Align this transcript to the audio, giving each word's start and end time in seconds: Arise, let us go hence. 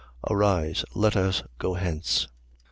Arise, 0.27 0.83
let 0.95 1.15
us 1.15 1.43
go 1.59 1.75
hence. 1.75 2.27